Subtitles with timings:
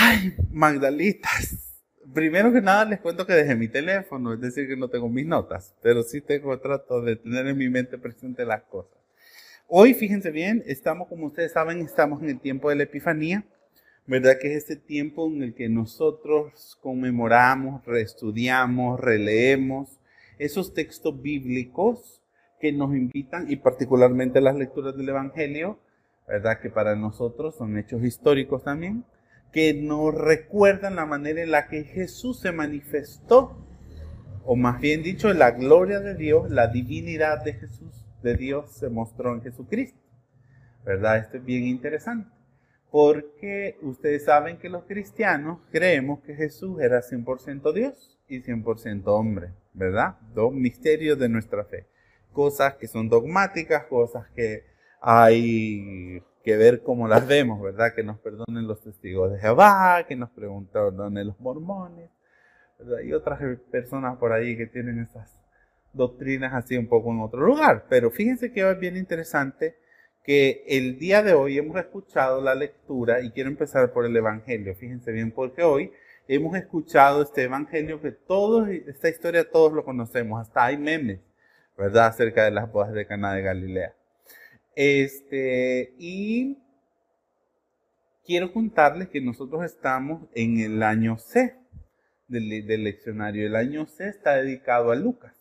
[0.00, 1.74] Ay, Magdalitas.
[2.14, 5.26] Primero que nada les cuento que dejé mi teléfono, es decir, que no tengo mis
[5.26, 8.96] notas, pero sí tengo, trato de tener en mi mente presente las cosas.
[9.66, 13.44] Hoy, fíjense bien, estamos, como ustedes saben, estamos en el tiempo de la Epifanía,
[14.06, 14.38] ¿verdad?
[14.40, 19.98] Que es este tiempo en el que nosotros conmemoramos, reestudiamos, releemos
[20.38, 22.22] esos textos bíblicos
[22.60, 25.80] que nos invitan, y particularmente las lecturas del Evangelio,
[26.28, 26.60] ¿verdad?
[26.60, 29.04] Que para nosotros son hechos históricos también,
[29.52, 33.64] que nos recuerdan la manera en la que Jesús se manifestó,
[34.44, 38.88] o más bien dicho, la gloria de Dios, la divinidad de Jesús, de Dios se
[38.88, 40.00] mostró en Jesucristo.
[40.84, 41.18] ¿Verdad?
[41.18, 42.30] Esto es bien interesante.
[42.90, 49.50] Porque ustedes saben que los cristianos creemos que Jesús era 100% Dios y 100% hombre,
[49.74, 50.16] ¿verdad?
[50.34, 51.86] Dos misterios de nuestra fe.
[52.32, 54.64] Cosas que son dogmáticas, cosas que
[55.00, 57.94] hay que ver cómo las vemos, ¿verdad?
[57.94, 62.10] Que nos perdonen los testigos de Jehová, que nos perdonen los mormones,
[62.78, 63.00] ¿verdad?
[63.02, 65.38] Y otras personas por ahí que tienen estas
[65.92, 67.86] doctrinas así un poco en otro lugar.
[67.88, 69.76] Pero fíjense que es bien interesante
[70.24, 74.74] que el día de hoy hemos escuchado la lectura y quiero empezar por el Evangelio.
[74.74, 75.92] Fíjense bien, porque hoy
[76.28, 81.20] hemos escuchado este Evangelio que todos, esta historia todos lo conocemos, hasta hay memes,
[81.76, 82.08] ¿verdad?
[82.08, 83.94] Acerca de las bodas de Cana de Galilea.
[84.80, 86.56] Este, y
[88.24, 91.56] quiero contarles que nosotros estamos en el año C
[92.28, 92.48] del,
[92.84, 93.44] leccionario.
[93.44, 95.34] El año C está dedicado a Lucas.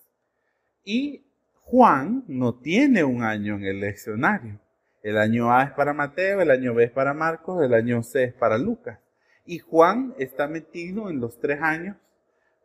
[0.83, 1.27] Y
[1.61, 4.59] Juan no tiene un año en el leccionario.
[5.03, 8.23] El año A es para Mateo, el año B es para Marcos, el año C
[8.23, 8.97] es para Lucas.
[9.45, 11.95] Y Juan está metido en los tres años,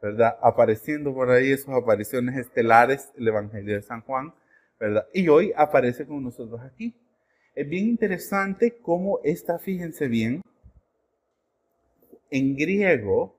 [0.01, 0.39] ¿verdad?
[0.41, 4.33] Apareciendo por ahí esas apariciones estelares, el Evangelio de San Juan,
[5.13, 6.95] y hoy aparece con nosotros aquí.
[7.55, 10.43] Es bien interesante cómo está, fíjense bien,
[12.31, 13.37] en griego,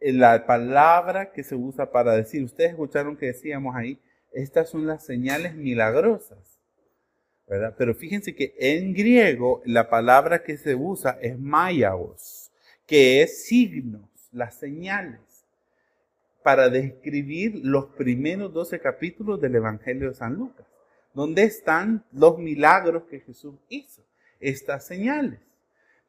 [0.00, 3.98] la palabra que se usa para decir, ustedes escucharon que decíamos ahí,
[4.32, 6.60] estas son las señales milagrosas,
[7.48, 7.74] ¿verdad?
[7.76, 12.50] Pero fíjense que en griego la palabra que se usa es mayagos,
[12.86, 15.20] que es signos, las señales
[16.42, 20.66] para describir los primeros 12 capítulos del Evangelio de San Lucas,
[21.14, 24.02] donde están los milagros que Jesús hizo,
[24.38, 25.40] estas señales.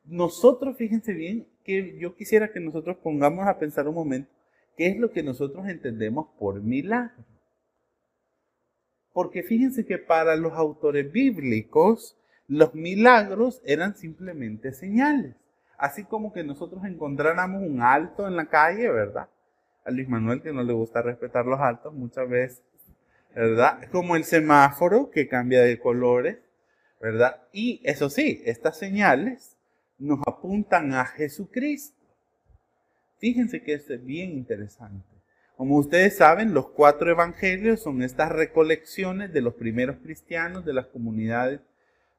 [0.06, 4.32] Nosotros, fíjense bien, que yo quisiera que nosotros pongamos a pensar un momento,
[4.78, 7.24] ¿qué es lo que nosotros entendemos por milagro?
[9.14, 12.18] Porque fíjense que para los autores bíblicos,
[12.48, 15.36] los milagros eran simplemente señales.
[15.78, 19.28] Así como que nosotros encontráramos un alto en la calle, ¿verdad?
[19.84, 22.64] a Luis Manuel que no le gusta respetar los altos muchas veces,
[23.36, 23.90] ¿verdad?
[23.92, 26.38] Como el semáforo que cambia de colores,
[27.00, 27.42] ¿verdad?
[27.52, 29.58] Y eso sí, estas señales
[29.98, 31.98] nos apuntan a Jesucristo.
[33.20, 35.06] Fíjense que esto es bien interesante.
[35.56, 40.88] Como ustedes saben, los cuatro evangelios son estas recolecciones de los primeros cristianos de las
[40.88, 41.62] comunidades,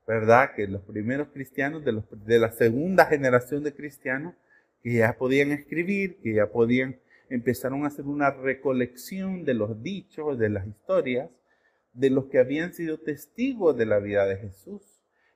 [0.07, 0.55] ¿verdad?
[0.55, 4.35] Que los primeros cristianos de, los, de la segunda generación de cristianos
[4.83, 7.01] que ya podían escribir, que ya podían
[7.35, 11.31] empezaron a hacer una recolección de los dichos, de las historias,
[11.95, 14.83] de los que habían sido testigos de la vida de Jesús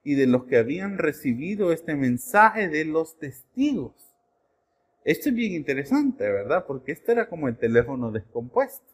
[0.05, 3.95] y de los que habían recibido este mensaje de los testigos.
[5.05, 6.65] Esto es bien interesante, ¿verdad?
[6.67, 8.87] Porque este era como el teléfono descompuesto,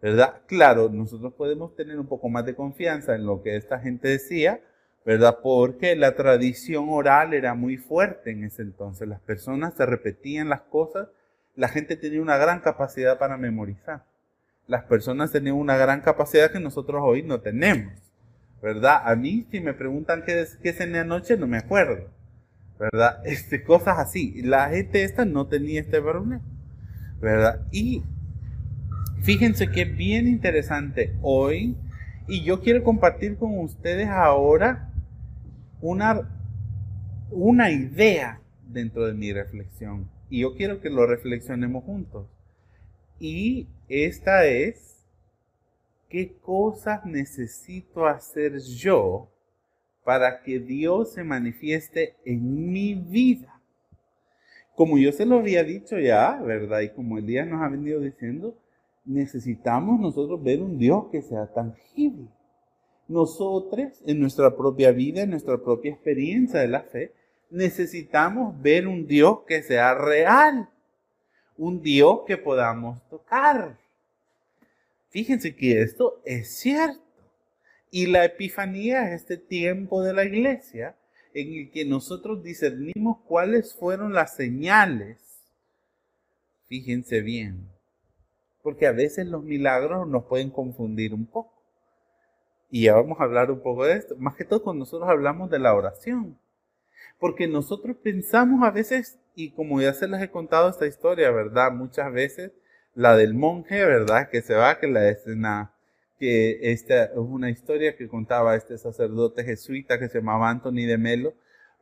[0.00, 0.42] ¿verdad?
[0.46, 4.60] Claro, nosotros podemos tener un poco más de confianza en lo que esta gente decía,
[5.04, 5.38] ¿verdad?
[5.42, 9.08] Porque la tradición oral era muy fuerte en ese entonces.
[9.08, 11.08] Las personas se repetían las cosas
[11.56, 14.04] la gente tenía una gran capacidad para memorizar.
[14.66, 17.92] Las personas tenían una gran capacidad que nosotros hoy no tenemos.
[18.62, 19.02] ¿Verdad?
[19.04, 22.08] A mí, si me preguntan qué, qué cené anoche, no me acuerdo.
[22.78, 23.20] ¿Verdad?
[23.24, 24.42] Este, cosas así.
[24.42, 26.40] La gente esta no tenía este problema.
[27.20, 27.60] ¿Verdad?
[27.70, 28.02] Y
[29.22, 31.76] fíjense que bien interesante hoy.
[32.26, 34.88] Y yo quiero compartir con ustedes ahora
[35.82, 36.22] una,
[37.30, 40.08] una idea dentro de mi reflexión.
[40.34, 42.26] Y yo quiero que lo reflexionemos juntos.
[43.20, 45.06] Y esta es,
[46.08, 49.30] ¿qué cosas necesito hacer yo
[50.02, 53.60] para que Dios se manifieste en mi vida?
[54.74, 56.80] Como yo se lo había dicho ya, ¿verdad?
[56.80, 58.58] Y como el día nos ha venido diciendo,
[59.04, 62.26] necesitamos nosotros ver un Dios que sea tangible.
[63.06, 67.12] Nosotros, en nuestra propia vida, en nuestra propia experiencia de la fe,
[67.54, 70.68] necesitamos ver un Dios que sea real,
[71.56, 73.78] un Dios que podamos tocar.
[75.10, 77.00] Fíjense que esto es cierto.
[77.92, 80.96] Y la Epifanía es este tiempo de la iglesia
[81.32, 85.18] en el que nosotros discernimos cuáles fueron las señales.
[86.66, 87.68] Fíjense bien,
[88.62, 91.52] porque a veces los milagros nos pueden confundir un poco.
[92.68, 95.48] Y ya vamos a hablar un poco de esto, más que todo cuando nosotros hablamos
[95.50, 96.36] de la oración.
[97.24, 101.72] Porque nosotros pensamos a veces, y como ya se les he contado esta historia, ¿verdad?
[101.72, 102.52] Muchas veces,
[102.94, 104.28] la del monje, ¿verdad?
[104.28, 105.72] Que se va, que la escena
[106.18, 110.98] que esta es una historia que contaba este sacerdote jesuita que se llamaba Anthony de
[110.98, 111.32] Melo,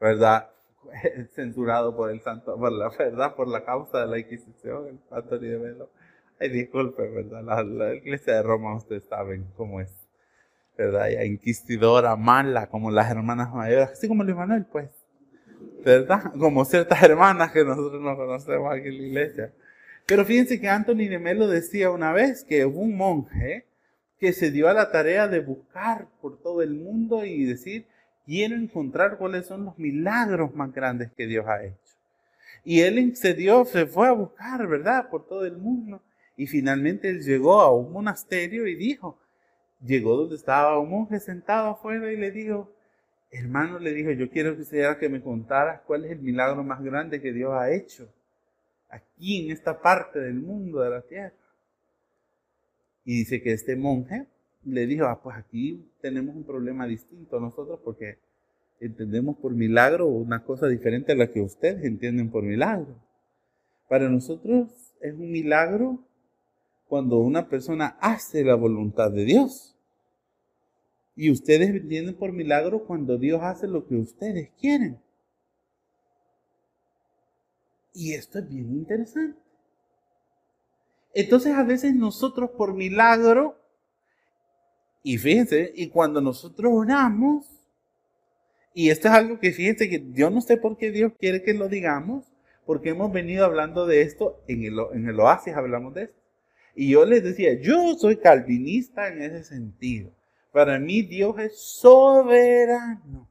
[0.01, 0.51] ¿verdad?
[1.35, 5.59] Censurado por el santo, por la verdad, por la causa de la Inquisición, Anthony de
[5.59, 5.91] Melo.
[6.39, 7.67] Ay, disculpe, ¿verdad?
[7.67, 9.93] La, iglesia de Roma, ustedes saben cómo es,
[10.79, 11.11] ¿verdad?
[11.25, 15.02] Inquisidora, mala, como las hermanas mayores, así como Luis Manuel, pues,
[15.85, 16.33] ¿verdad?
[16.39, 19.53] Como ciertas hermanas que nosotros no conocemos aquí en la iglesia.
[20.07, 23.67] Pero fíjense que Anthony de Melo decía una vez que un monje,
[24.19, 27.87] que se dio a la tarea de buscar por todo el mundo y decir,
[28.25, 31.77] quiero encontrar cuáles son los milagros más grandes que Dios ha hecho.
[32.65, 35.09] Y él se dio, se fue a buscar, ¿verdad?
[35.11, 36.01] Por todo el mundo.
[36.37, 39.19] Y finalmente él llegó a un monasterio y dijo,
[39.85, 42.73] llegó donde estaba un monje sentado afuera y le dijo,
[43.33, 46.83] hermano, le dijo, yo quiero que sea que me contaras cuál es el milagro más
[46.83, 48.09] grande que Dios ha hecho
[48.93, 51.33] aquí en esta parte del mundo de la tierra.
[53.05, 54.27] Y dice que este monje
[54.65, 58.19] le dijo, ah, pues aquí tenemos un problema distinto nosotros porque
[58.81, 62.95] entendemos por milagro una cosa diferente a la que ustedes entienden por milagro.
[63.89, 66.05] Para nosotros es un milagro
[66.87, 69.72] cuando una persona hace la voluntad de Dios.
[71.15, 74.99] Y ustedes entienden por milagro cuando Dios hace lo que ustedes quieren.
[77.95, 79.39] Y esto es bien interesante.
[81.15, 83.59] Entonces a veces nosotros por milagro,
[85.03, 87.47] y fíjense, y cuando nosotros oramos,
[88.73, 91.53] y esto es algo que fíjense que yo no sé por qué Dios quiere que
[91.53, 92.25] lo digamos,
[92.65, 96.19] porque hemos venido hablando de esto, en el, en el oasis hablamos de esto.
[96.75, 100.11] Y yo les decía, yo soy calvinista en ese sentido.
[100.53, 103.29] Para mí Dios es soberano.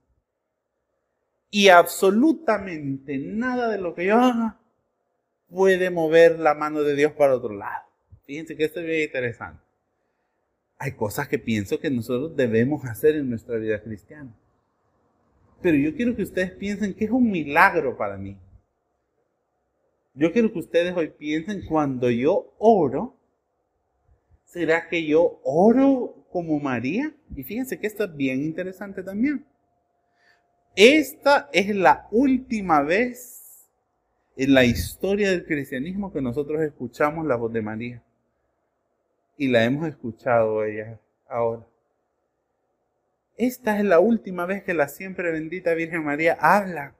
[1.51, 4.59] Y absolutamente nada de lo que yo haga
[5.50, 7.85] puede mover la mano de Dios para otro lado.
[8.25, 9.62] Fíjense que esto es bien interesante.
[10.77, 14.33] Hay cosas que pienso que nosotros debemos hacer en nuestra vida cristiana.
[15.62, 18.38] Pero yo quiero que ustedes piensen que es un milagro para mí.
[20.13, 23.15] Yo quiero que ustedes hoy piensen cuando yo oro,
[24.45, 27.13] ¿será que yo oro como María?
[27.35, 29.45] Y fíjense que esto es bien interesante también.
[30.75, 33.67] Esta es la última vez
[34.37, 38.01] en la historia del cristianismo que nosotros escuchamos la voz de María.
[39.37, 41.67] Y la hemos escuchado ella ahora.
[43.37, 46.95] Esta es la última vez que la siempre bendita Virgen María habla.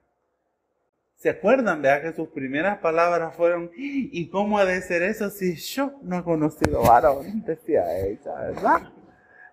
[1.16, 5.54] ¿Se acuerdan, verdad, que sus primeras palabras fueron, ¿y cómo ha de ser eso si
[5.54, 7.44] yo no he conocido varón?
[7.46, 8.92] Decía ella, ¿verdad?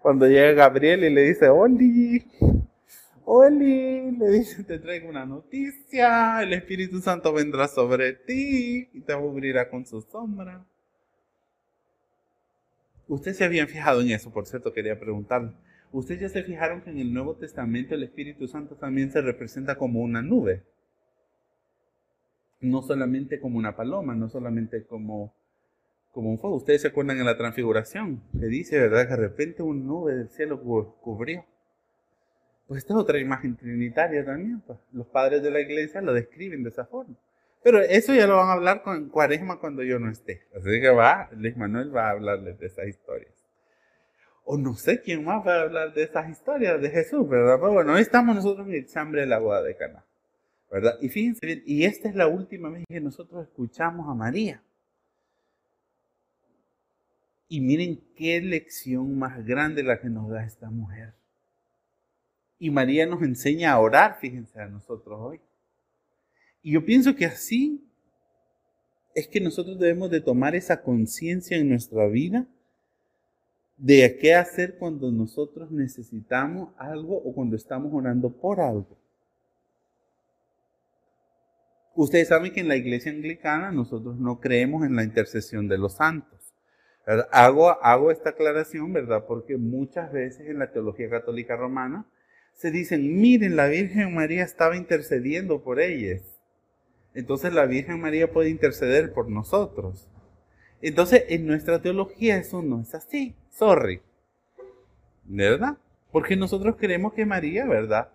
[0.01, 2.25] Cuando llega Gabriel y le dice, Oli,
[3.25, 9.15] Oli, le dice, te traigo una noticia, el Espíritu Santo vendrá sobre ti y te
[9.15, 10.65] cubrirá con su sombra.
[13.09, 15.51] Ustedes se habían fijado en eso, por cierto, quería preguntarle.
[15.91, 19.75] ¿Ustedes ya se fijaron que en el Nuevo Testamento el Espíritu Santo también se representa
[19.77, 20.63] como una nube?
[22.61, 25.33] No solamente como una paloma, no solamente como,
[26.11, 26.55] como un fuego.
[26.55, 29.03] Ustedes se acuerdan en la transfiguración, que dice, ¿verdad?
[29.07, 31.45] Que de repente una nube del cielo cubrió.
[32.67, 34.61] Pues esta es otra imagen trinitaria también.
[34.61, 34.79] Pues.
[34.91, 37.15] Los padres de la iglesia lo describen de esa forma.
[37.63, 40.43] Pero eso ya lo van a hablar con Cuaresma cuando yo no esté.
[40.55, 43.33] Así que va, Luis Manuel va a hablarles de esas historias.
[44.45, 47.57] O no sé quién más va a hablar de esas historias de Jesús, ¿verdad?
[47.59, 50.05] Pero bueno, hoy estamos nosotros en el chambre de la boda de Cana.
[50.71, 50.97] ¿Verdad?
[51.01, 54.63] Y fíjense bien, y esta es la última vez que nosotros escuchamos a María.
[57.49, 61.13] Y miren qué lección más grande la que nos da esta mujer.
[62.59, 65.41] Y María nos enseña a orar, fíjense a nosotros hoy.
[66.61, 67.83] Y yo pienso que así
[69.15, 72.45] es que nosotros debemos de tomar esa conciencia en nuestra vida
[73.77, 78.97] de qué hacer cuando nosotros necesitamos algo o cuando estamos orando por algo.
[81.95, 85.95] Ustedes saben que en la iglesia anglicana nosotros no creemos en la intercesión de los
[85.95, 86.38] santos.
[87.31, 89.25] Hago, hago esta aclaración, ¿verdad?
[89.27, 92.05] Porque muchas veces en la teología católica romana
[92.53, 96.21] se dicen, miren, la Virgen María estaba intercediendo por ellas.
[97.13, 100.09] Entonces la Virgen María puede interceder por nosotros.
[100.81, 103.35] Entonces en nuestra teología eso no es así.
[103.49, 104.01] Sorry.
[105.23, 105.77] ¿Verdad?
[106.11, 108.09] Porque nosotros creemos que María, ¿verdad?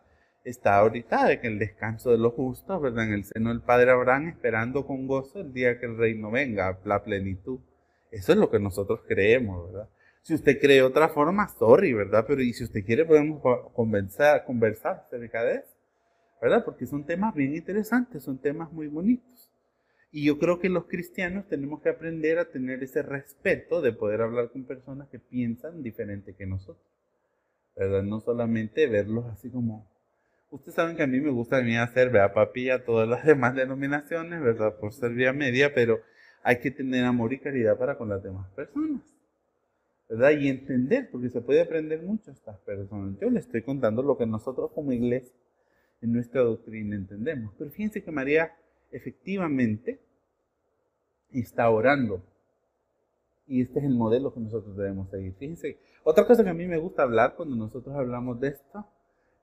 [0.45, 3.07] está ahorita en el descanso de los justos, ¿verdad?
[3.07, 6.79] En el seno del Padre Abraham, esperando con gozo el día que el reino venga,
[6.85, 7.61] la plenitud.
[8.15, 9.89] Eso es lo que nosotros creemos, ¿verdad?
[10.23, 12.25] Si usted cree otra forma, sorry, ¿verdad?
[12.27, 13.43] Pero si usted quiere, podemos
[13.75, 15.77] conversar, conversar acerca de eso,
[16.41, 16.65] ¿verdad?
[16.65, 19.51] Porque son temas bien interesantes, son temas muy bonitos.
[20.13, 24.23] Y yo creo que los cristianos tenemos que aprender a tener ese respeto de poder
[24.23, 26.87] hablar con personas que piensan diferente que nosotros,
[27.77, 28.05] ¿verdad?
[28.05, 29.93] No solamente verlos así como,
[30.55, 33.25] Ustedes saben que a mí me gusta a mí hacer, vea, papi, a todas las
[33.27, 34.77] demás denominaciones, ¿verdad?
[34.79, 35.99] Por ser vía media, pero
[36.45, 39.03] hay que tener amor y caridad para con las demás personas,
[40.11, 40.33] ¿verdad?
[40.39, 43.19] Y entender, porque se puede aprender mucho a estas personas.
[43.19, 45.35] Yo le estoy contando lo que nosotros como iglesia
[46.03, 47.55] en nuestra doctrina entendemos.
[47.59, 48.53] Pero fíjense que María
[48.93, 50.01] efectivamente
[51.33, 52.23] está orando.
[53.47, 55.33] Y este es el modelo que nosotros debemos seguir.
[55.39, 58.87] Fíjense, otra cosa que a mí me gusta hablar cuando nosotros hablamos de esto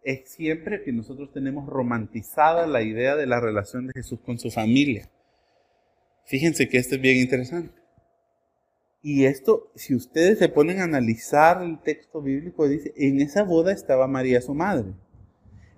[0.04, 4.52] es siempre que nosotros tenemos romantizada la idea de la relación de Jesús con su
[4.52, 5.10] familia.
[6.26, 7.82] Fíjense que esto es bien interesante.
[9.02, 13.72] Y esto, si ustedes se ponen a analizar el texto bíblico, dice, en esa boda
[13.72, 14.94] estaba María su madre.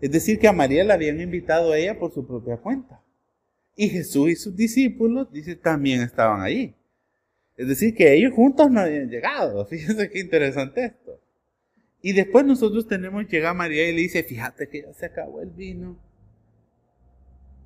[0.01, 3.01] Es decir, que a María la habían invitado a ella por su propia cuenta.
[3.75, 6.75] Y Jesús y sus discípulos, dice, también estaban allí.
[7.55, 9.65] Es decir, que ellos juntos no habían llegado.
[9.67, 11.19] Fíjense qué interesante esto.
[12.01, 15.51] Y después nosotros tenemos, llega María y le dice, fíjate que ya se acabó el
[15.51, 15.97] vino.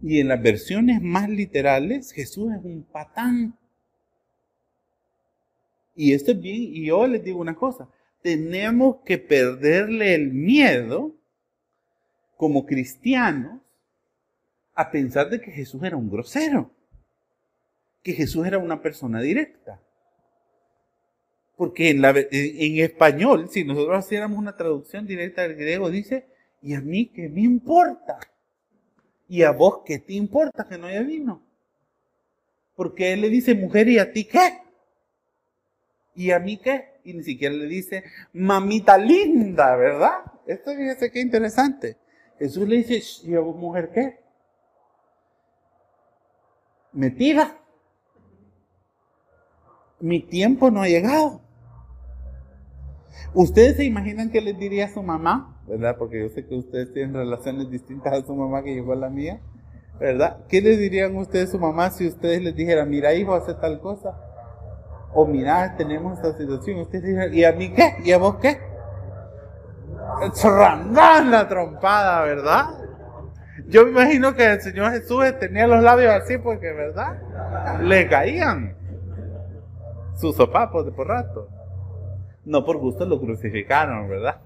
[0.01, 3.57] Y en las versiones más literales, Jesús es un patán.
[5.95, 7.89] Y esto es bien, y yo les digo una cosa,
[8.21, 11.15] tenemos que perderle el miedo
[12.35, 13.61] como cristianos
[14.75, 16.71] a pensar de que Jesús era un grosero,
[18.03, 19.81] que Jesús era una persona directa.
[21.55, 22.05] Porque en,
[22.79, 26.27] español, si nosotros hiciéramos una traducción directa del griego, dice,
[26.61, 28.19] ¿y a mí qué me importa?
[29.27, 31.41] ¿Y a vos qué te importa que no haya vino?
[32.75, 34.61] Porque él le dice, mujer, ¿y a ti qué?
[36.15, 36.99] ¿Y a mí qué?
[37.03, 38.03] Y ni siquiera le dice,
[38.33, 40.19] mamita linda, ¿verdad?
[40.45, 41.97] Esto fíjese qué interesante.
[42.39, 44.19] Jesús le dice, ¿y a vos, mujer, qué?
[46.93, 47.59] Metida.
[49.99, 51.41] Mi tiempo no ha llegado.
[53.33, 55.56] ¿Ustedes se imaginan qué les diría a su mamá?
[55.67, 55.95] ¿Verdad?
[55.97, 59.09] Porque yo sé que ustedes tienen relaciones distintas a su mamá que llegó a la
[59.09, 59.41] mía.
[59.99, 60.37] ¿Verdad?
[60.47, 63.79] ¿Qué les dirían ustedes a su mamá si ustedes les dijeran, mira hijo, hace tal
[63.79, 64.15] cosa?
[65.13, 66.79] O mira, tenemos esta situación.
[66.79, 67.95] Ustedes ¿y a mí qué?
[68.03, 68.59] ¿Y a vos qué?
[70.43, 72.65] Rangan la trompada, ¿verdad?
[73.67, 77.17] Yo me imagino que el Señor Jesús tenía los labios así porque, ¿verdad?
[77.81, 78.77] Le caían
[80.15, 81.49] sus sopapos de por rato
[82.47, 84.39] no por gusto lo crucificaron, ¿verdad?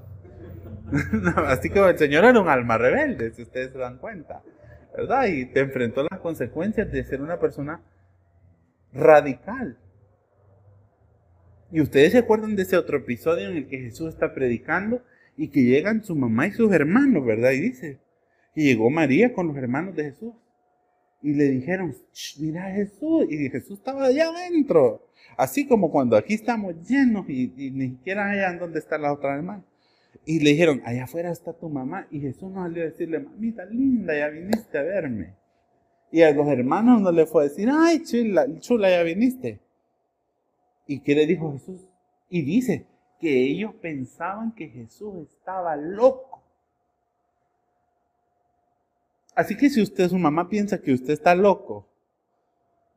[1.47, 4.43] así que el Señor era un alma rebelde, si ustedes se dan cuenta,
[4.95, 5.27] ¿verdad?
[5.27, 7.81] Y te enfrentó las consecuencias de ser una persona
[8.93, 9.77] radical.
[11.71, 15.01] Y ustedes se acuerdan de ese otro episodio en el que Jesús está predicando
[15.37, 17.51] y que llegan su mamá y sus hermanos, ¿verdad?
[17.51, 17.99] Y dice,
[18.53, 20.33] y llegó María con los hermanos de Jesús.
[21.21, 21.95] Y le dijeron,
[22.39, 23.25] mira Jesús.
[23.29, 25.07] Y Jesús estaba allá adentro.
[25.37, 29.63] Así como cuando aquí estamos llenos y, ni siquiera allá donde está la otra hermana.
[30.25, 32.07] Y le dijeron, allá afuera está tu mamá.
[32.11, 35.35] Y Jesús no salió a decirle, mamita linda, ya viniste a verme.
[36.11, 39.59] Y a los hermanos no le fue a decir, ay, chula, chula, ya viniste.
[40.85, 41.87] ¿Y qué le dijo Jesús?
[42.29, 42.85] Y dice
[43.19, 46.41] que ellos pensaban que Jesús estaba loco.
[49.35, 51.87] Así que si usted, su mamá piensa que usted está loco,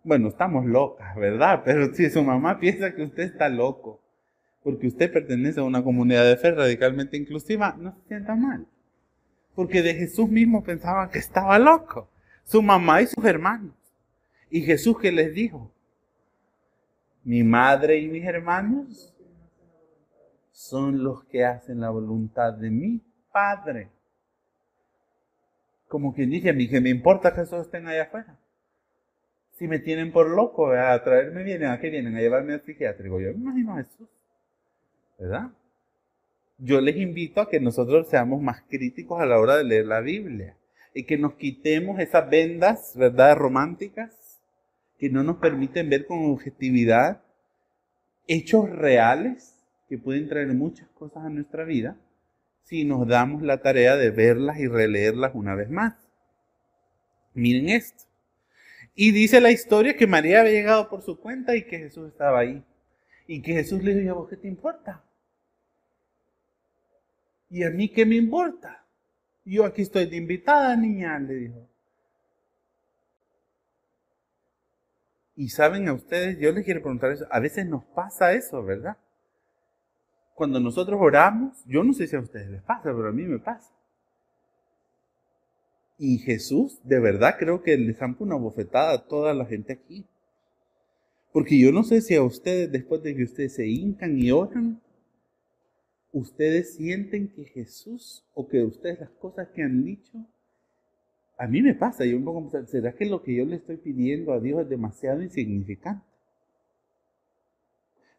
[0.03, 1.63] bueno, estamos locas, ¿verdad?
[1.65, 4.01] Pero si su mamá piensa que usted está loco,
[4.65, 8.67] porque usted pertenece a una comunidad de fe radicalmente inclusiva, no se sienta mal.
[9.55, 12.09] Porque de Jesús mismo pensaban que estaba loco.
[12.43, 13.75] Su mamá y sus hermanos.
[14.51, 15.71] Y Jesús que les dijo,
[17.23, 19.15] mi madre y mis hermanos
[20.51, 23.91] son los que hacen la voluntad de mi Padre.
[25.89, 28.37] Como quien dice a mí que me importa que esos estén allá afuera
[29.59, 32.17] si me tienen por loco, a traerme vienen, ¿a qué vienen?
[32.17, 33.21] A llevarme al psiquiátrico.
[33.21, 34.09] Yo me imagino a Jesús,
[36.59, 40.01] Yo les invito a que nosotros seamos más críticos a la hora de leer la
[40.01, 40.57] Biblia
[40.95, 44.41] y que nos quitemos esas vendas, ¿verdad?, románticas
[44.99, 47.23] que no nos permiten ver con objetividad
[48.27, 49.55] hechos reales
[49.89, 51.97] que pueden traer muchas cosas a nuestra vida
[52.63, 55.95] si nos damos la tarea de verlas y releerlas una vez más.
[57.35, 58.05] Miren esto.
[58.95, 62.39] Y dice la historia que María había llegado por su cuenta y que Jesús estaba
[62.39, 62.65] ahí.
[63.27, 65.03] Y que Jesús le dijo, ¿y a vos qué te importa?
[67.55, 68.85] ¿Y a mí qué me importa?
[69.45, 71.69] Yo aquí estoy de invitada, niña, le dijo.
[75.37, 78.97] Y saben a ustedes, yo les quiero preguntar eso, a veces nos pasa eso, ¿verdad?
[80.35, 83.39] Cuando nosotros oramos, yo no sé si a ustedes les pasa, pero a mí me
[83.39, 83.73] pasa.
[85.97, 90.05] Y Jesús, de verdad, creo que le zampa una bofetada a toda la gente aquí.
[91.33, 94.81] Porque yo no sé si a ustedes, después de que ustedes se hincan y oran,
[96.15, 100.27] ustedes sienten que Jesús o que ustedes las cosas que han dicho
[101.37, 104.33] a mí me pasa, yo un poco, ¿será que lo que yo le estoy pidiendo
[104.33, 106.05] a Dios es demasiado insignificante?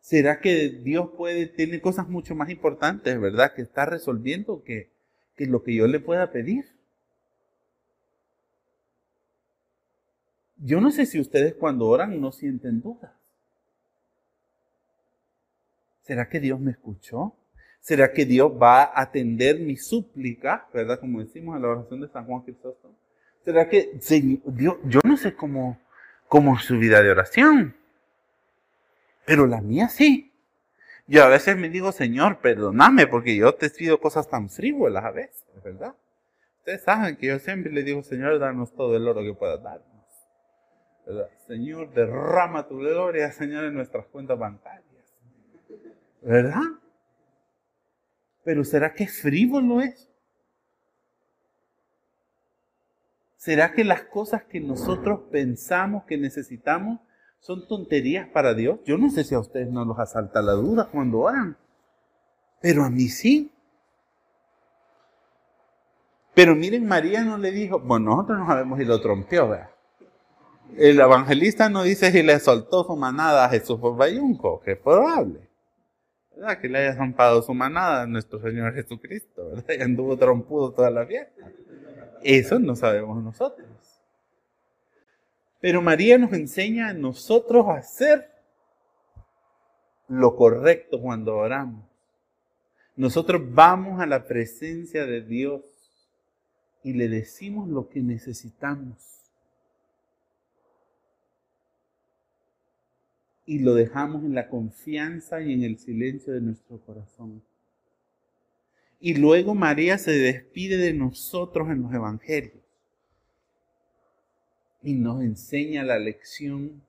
[0.01, 4.89] ¿Será que Dios puede, tiene cosas mucho más importantes, verdad, que está resolviendo que,
[5.35, 6.65] que lo que yo le pueda pedir?
[10.57, 13.11] Yo no sé si ustedes cuando oran no sienten dudas.
[16.03, 17.35] ¿Será que Dios me escuchó?
[17.85, 20.99] ¿Será que Dios va a atender mi súplica, verdad?
[20.99, 22.91] Como decimos en la oración de San Juan Cristóbal.
[23.43, 23.99] ¿Será que
[24.47, 25.79] Dios, yo no sé cómo,
[26.27, 27.75] cómo es su vida de oración?
[29.23, 30.33] Pero la mía sí.
[31.05, 35.11] Yo a veces me digo, Señor, perdóname porque yo te pido cosas tan frívolas a
[35.11, 35.93] veces, ¿verdad?
[36.61, 39.85] Ustedes saben que yo siempre le digo, Señor, danos todo el oro que puedas darnos.
[41.45, 44.83] Señor, derrama tu gloria, Señor, en nuestras cuentas bancarias.
[46.23, 46.63] ¿Verdad?
[48.45, 50.07] Pero ¿será que frívolo es?
[53.35, 56.99] ¿Será que las cosas que nosotros pensamos que necesitamos
[57.39, 58.79] son tonterías para Dios?
[58.85, 61.57] Yo no sé si a ustedes no los asalta la duda cuando oran,
[62.61, 63.51] pero a mí sí.
[66.35, 69.71] Pero miren, María no le dijo, bueno, nosotros no sabemos si lo trompeó, ¿verdad?
[70.77, 74.77] El evangelista no dice si le soltó su manada a Jesús por Bayunco, que es
[74.77, 75.44] probable.
[76.61, 79.75] Que le haya zampado su manada a nuestro Señor Jesucristo, ¿verdad?
[79.77, 81.51] Y anduvo trompudo toda la fiesta.
[82.21, 83.67] Eso no sabemos nosotros.
[85.59, 88.29] Pero María nos enseña a nosotros a hacer
[90.07, 91.83] lo correcto cuando oramos.
[92.95, 95.63] Nosotros vamos a la presencia de Dios
[96.83, 99.14] y le decimos lo que necesitamos.
[103.45, 107.43] Y lo dejamos en la confianza y en el silencio de nuestro corazón.
[108.99, 112.65] Y luego María se despide de nosotros en los evangelios
[114.85, 116.83] y nos enseña la lección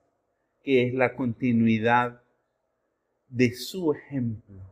[0.62, 2.20] que es la continuidad
[3.28, 4.62] de su ejemplo.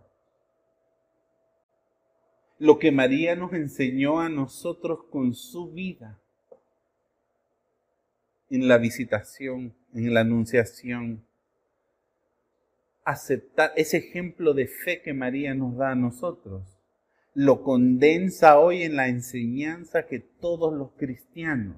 [2.59, 6.20] Lo que María nos enseñó a nosotros con su vida
[8.51, 11.25] en la visitación, en la anunciación.
[13.05, 16.75] Aceptar ese ejemplo de fe que María nos da a nosotros
[17.35, 21.77] lo condensa hoy en la enseñanza que todos los cristianos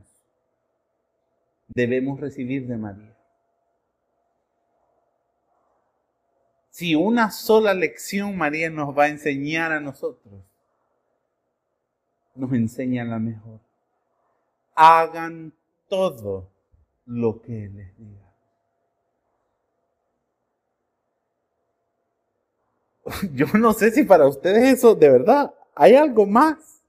[1.68, 3.16] debemos recibir de María.
[6.68, 10.44] Si una sola lección María nos va a enseñar a nosotros,
[12.34, 13.60] nos enseña la mejor.
[14.74, 15.54] Hagan
[15.88, 16.50] todo
[17.06, 18.25] lo que les diga.
[23.34, 26.82] yo no sé si para ustedes eso de verdad hay algo más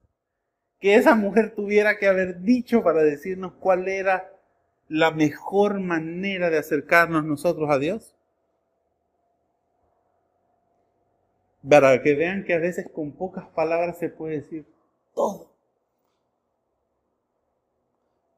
[0.80, 4.32] que esa mujer tuviera que haber dicho para decirnos cuál era
[4.90, 8.16] la mejor manera de acercarnos nosotros a Dios.
[11.68, 14.66] Para que vean que a veces con pocas palabras se puede decir
[15.14, 15.52] todo.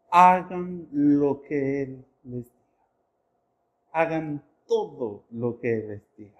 [0.09, 2.55] Hagan lo que Él les diga.
[3.91, 6.38] Hagan todo lo que Él les diga.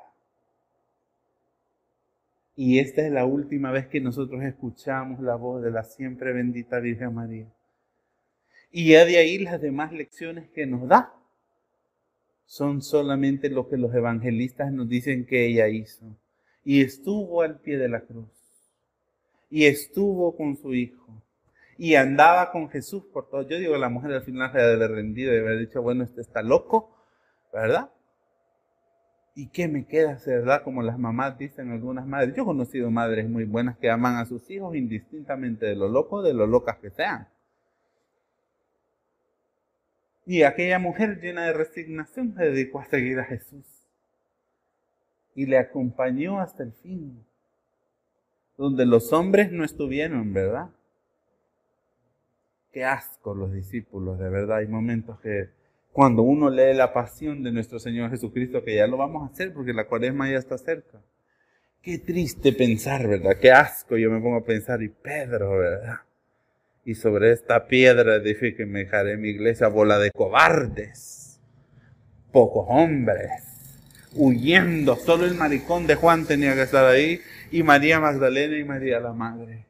[2.61, 6.81] Y esta es la última vez que nosotros escuchamos la voz de la siempre bendita
[6.81, 7.47] Virgen María.
[8.69, 11.13] Y ya de ahí las demás lecciones que nos da
[12.45, 16.17] son solamente lo que los evangelistas nos dicen que ella hizo.
[16.65, 18.27] Y estuvo al pie de la cruz.
[19.49, 21.23] Y estuvo con su hijo.
[21.77, 23.43] Y andaba con Jesús por todo.
[23.43, 26.43] Yo digo, la mujer al final se haber rendido y haber dicho, bueno, este está
[26.43, 26.93] loco,
[27.53, 27.89] ¿verdad?
[29.39, 30.63] ¿Y qué me queda hacer, verdad?
[30.63, 32.35] Como las mamás dicen algunas madres.
[32.35, 36.21] Yo he conocido madres muy buenas que aman a sus hijos indistintamente de lo loco,
[36.21, 37.25] de lo locas que sean.
[40.25, 43.65] Y aquella mujer llena de resignación se dedicó a seguir a Jesús.
[45.35, 47.25] Y le acompañó hasta el fin.
[48.57, 50.69] Donde los hombres no estuvieron, ¿verdad?
[52.73, 54.57] Qué asco los discípulos, de verdad.
[54.57, 55.47] Hay momentos que
[55.99, 59.51] cuando uno lee la pasión de nuestro Señor Jesucristo, que ya lo vamos a hacer
[59.51, 61.01] porque la cuaresma ya está cerca.
[61.81, 63.35] Qué triste pensar, ¿verdad?
[63.37, 65.97] Qué asco yo me pongo a pensar, y Pedro, ¿verdad?
[66.85, 71.41] y sobre esta piedra dije que me dejaré mi iglesia bola de cobardes,
[72.31, 73.43] pocos hombres,
[74.15, 74.95] huyendo.
[74.95, 77.19] Solo el maricón de Juan tenía que estar ahí
[77.51, 79.65] y María Magdalena y María la Madre.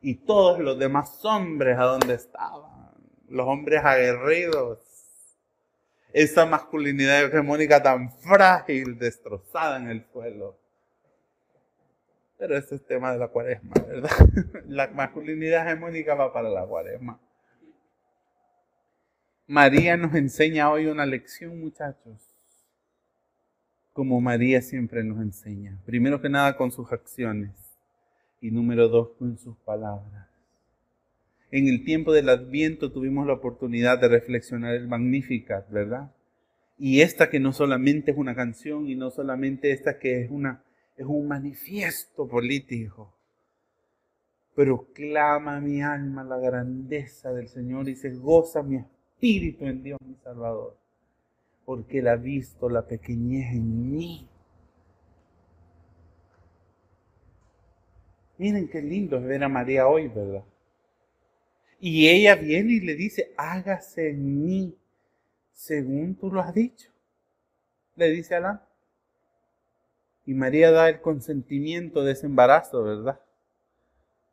[0.00, 2.92] Y todos los demás hombres a donde estaban,
[3.28, 4.91] los hombres aguerridos.
[6.12, 10.58] Esa masculinidad hegemónica tan frágil, destrozada en el suelo.
[12.38, 14.10] Pero ese es tema de la cuaresma, ¿verdad?
[14.66, 17.20] La masculinidad hegemónica va para la cuaresma.
[19.46, 22.34] María nos enseña hoy una lección, muchachos.
[23.92, 25.78] Como María siempre nos enseña.
[25.84, 27.52] Primero que nada con sus acciones.
[28.40, 30.31] Y número dos, con sus palabras.
[31.52, 36.10] En el tiempo del Adviento tuvimos la oportunidad de reflexionar el Magnificat, ¿verdad?
[36.78, 40.64] Y esta que no solamente es una canción y no solamente esta que es una
[40.96, 43.14] es un manifiesto político.
[44.54, 50.14] Proclama mi alma la grandeza del Señor y se goza mi espíritu en Dios mi
[50.24, 50.78] Salvador,
[51.66, 54.26] porque Él ha visto la pequeñez en mí.
[58.38, 60.44] Miren qué lindo es ver a María hoy, ¿verdad?
[61.84, 64.78] Y ella viene y le dice, hágase en mí
[65.52, 66.88] según tú lo has dicho.
[67.96, 68.66] Le dice a la
[70.24, 73.18] y María da el consentimiento de ese embarazo, ¿verdad?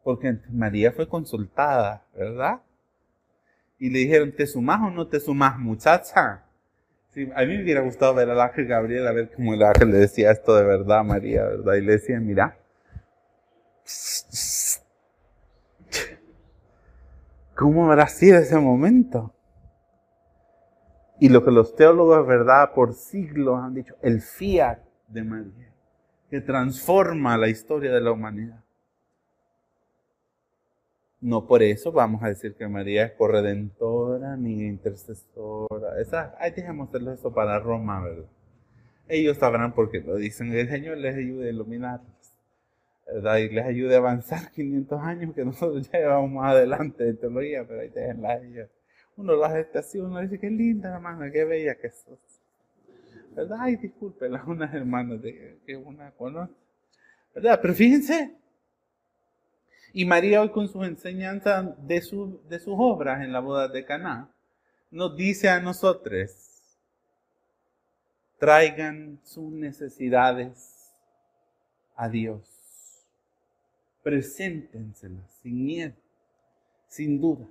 [0.04, 2.62] Porque María fue consultada, ¿verdad?
[3.80, 6.46] Y le dijeron, ¿te sumas o no te sumas, muchacha?
[7.34, 9.98] a mí me hubiera gustado ver al ángel Gabriel, a ver cómo el ángel le
[9.98, 11.74] decía esto de verdad a María, ¿verdad?
[11.74, 12.60] Y le decía, mira,
[17.60, 19.36] ¿cómo habrá sido ese momento?
[21.20, 22.72] Y lo que los teólogos, ¿verdad?
[22.74, 25.70] Por siglos han dicho, el fiat de María
[26.30, 28.64] que transforma la historia de la humanidad.
[31.20, 36.00] No por eso vamos a decir que María es corredentora ni intercesora.
[36.00, 38.30] Esa, ay, dejémoselo eso para Roma, ¿verdad?
[39.10, 40.54] Ellos sabrán por qué lo dicen.
[40.54, 42.10] El Señor les ayude a iluminarlos,
[43.14, 47.66] Y les ayude a avanzar 500 años que nosotros ya llevamos más adelante de teología,
[47.68, 48.70] pero ahí déjenla ellos.
[49.18, 52.20] Uno las gestación, uno dice, qué linda hermana, qué bella que sos.
[53.32, 53.58] ¿verdad?
[53.62, 56.54] Ay, discúlpela, unas hermanas de, que una conoce,
[57.34, 57.60] ¿verdad?
[57.62, 58.36] Pero fíjense,
[59.94, 63.86] y María hoy con sus enseñanzas de, su, de sus obras en la boda de
[63.86, 64.30] Caná,
[64.92, 66.46] nos dice a nosotros,
[68.38, 70.94] traigan sus necesidades
[71.96, 72.59] a Dios.
[74.10, 75.94] Preséntenselas sin miedo,
[76.88, 77.50] sin dudas.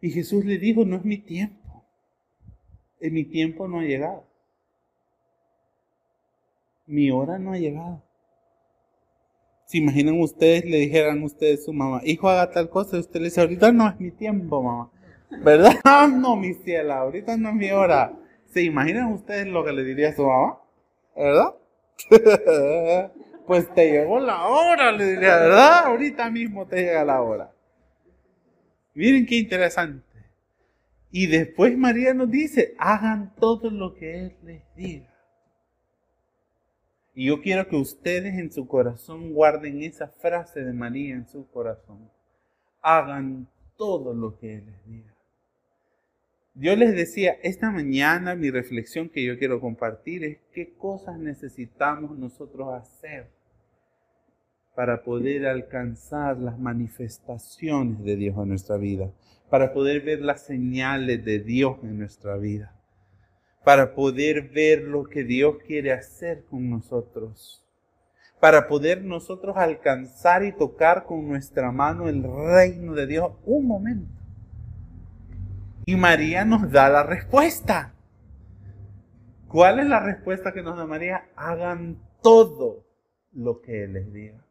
[0.00, 1.60] Y Jesús le dijo, no es mi tiempo
[3.00, 4.24] en mi tiempo no ha llegado.
[6.86, 8.02] Mi hora no ha llegado.
[9.64, 13.20] Si imaginan ustedes, le dijeran ustedes a su mamá, hijo, haga tal cosa, y usted
[13.20, 14.90] le dice, ahorita no es mi tiempo, mamá.
[15.44, 15.74] ¿Verdad?
[16.12, 18.12] no, mi ciela, ahorita no es mi hora.
[18.46, 20.58] ¿Se imaginan ustedes lo que le diría a su mamá?
[21.16, 21.54] ¿Verdad?
[23.50, 25.86] pues te llegó la hora, le diría, ¿verdad?
[25.86, 27.52] Ahorita mismo te llega la hora.
[28.94, 30.06] Miren qué interesante.
[31.10, 35.12] Y después María nos dice, hagan todo lo que Él les diga.
[37.12, 41.50] Y yo quiero que ustedes en su corazón guarden esa frase de María en su
[41.50, 42.08] corazón.
[42.80, 45.14] Hagan todo lo que Él les diga.
[46.54, 52.16] Yo les decía, esta mañana mi reflexión que yo quiero compartir es qué cosas necesitamos
[52.16, 53.39] nosotros hacer
[54.74, 59.10] para poder alcanzar las manifestaciones de Dios en nuestra vida
[59.50, 62.72] para poder ver las señales de Dios en nuestra vida,
[63.64, 67.66] para poder ver lo que Dios quiere hacer con nosotros,
[68.38, 74.08] para poder nosotros alcanzar y tocar con nuestra mano el reino de Dios un momento.
[75.84, 77.92] Y María nos da la respuesta.
[79.48, 81.24] ¿Cuál es la respuesta que nos da María?
[81.34, 82.86] Hagan todo
[83.32, 84.44] lo que Él les diga.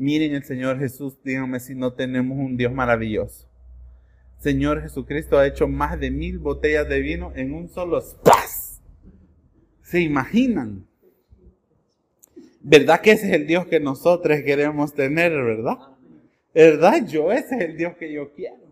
[0.00, 3.46] Miren el Señor Jesús, díganme si no tenemos un Dios maravilloso.
[4.38, 8.80] Señor Jesucristo ha hecho más de mil botellas de vino en un solo spas.
[9.82, 10.86] ¿Se imaginan?
[12.62, 15.76] ¿Verdad que ese es el Dios que nosotros queremos tener, verdad?
[16.54, 17.06] ¿Verdad?
[17.06, 18.70] Yo, ese es el Dios que yo quiero.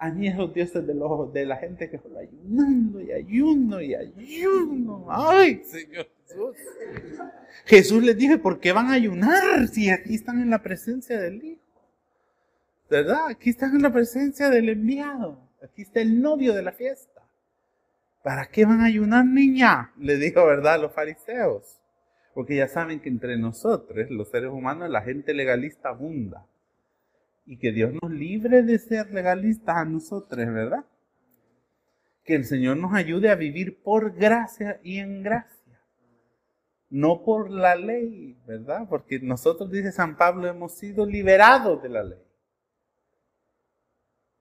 [0.00, 3.94] A mí esos dioses de, los, de la gente que solo ayunando y ayuno y
[3.94, 5.06] ayuno.
[5.08, 6.08] Ay, Señor
[7.64, 8.02] Jesús.
[8.02, 11.60] Les dijo, ¿por qué van a ayunar si aquí están en la presencia del Hijo?
[12.90, 13.28] ¿Verdad?
[13.28, 15.38] Aquí están en la presencia del enviado.
[15.62, 17.22] Aquí está el novio de la fiesta.
[18.22, 19.92] ¿Para qué van a ayunar, niña?
[19.98, 20.80] Le dijo, ¿verdad?
[20.80, 21.80] Los fariseos.
[22.34, 26.46] Porque ya saben que entre nosotros, los seres humanos, la gente legalista abunda.
[27.46, 30.84] Y que Dios nos libre de ser legalistas a nosotros, ¿verdad?
[32.24, 35.61] Que el Señor nos ayude a vivir por gracia y en gracia.
[36.92, 38.86] No por la ley, ¿verdad?
[38.86, 42.18] Porque nosotros, dice San Pablo, hemos sido liberados de la ley.